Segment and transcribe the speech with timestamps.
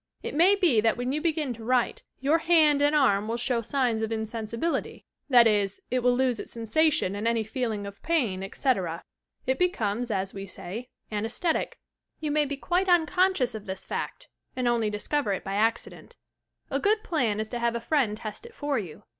[0.23, 3.61] It may be that when you begin to write, your hand and arm will shown
[3.61, 8.41] signs of insensibility; that is, it will lose its sensation and any feeling of pain,
[8.41, 9.03] etc.
[9.45, 11.77] It becomes, as we say, amesthetic.
[12.19, 15.59] You may be quite un conscious of this fact and only discover it by an
[15.65, 16.17] accident.
[16.71, 19.03] A good plan is to have a friend test it for you.